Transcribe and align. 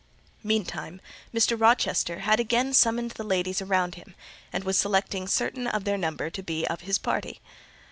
Meantime, 0.41 0.99
Mr. 1.31 1.55
Rochester 1.61 2.21
had 2.21 2.39
again 2.39 2.73
summoned 2.73 3.11
the 3.11 3.23
ladies 3.23 3.61
round 3.61 3.93
him, 3.93 4.15
and 4.51 4.63
was 4.63 4.75
selecting 4.75 5.27
certain 5.27 5.67
of 5.67 5.83
their 5.83 5.95
number 5.95 6.31
to 6.31 6.41
be 6.41 6.65
of 6.67 6.81
his 6.81 6.97
party. 6.97 7.39